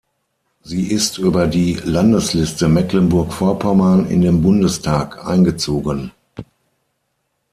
Sie 0.63 0.89
ist 0.91 1.19
über 1.19 1.45
die 1.45 1.75
Landesliste 1.75 2.67
Mecklenburg-Vorpommern 2.67 4.07
in 4.07 4.21
den 4.21 4.41
Bundestag 4.41 5.27
eingezogen. 5.27 6.09